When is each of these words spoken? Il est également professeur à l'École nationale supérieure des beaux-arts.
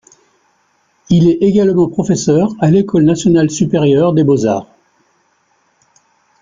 Il 1.11 1.27
est 1.27 1.37
également 1.43 1.87
professeur 1.87 2.55
à 2.59 2.71
l'École 2.71 3.03
nationale 3.03 3.51
supérieure 3.51 4.13
des 4.13 4.23
beaux-arts. 4.23 4.65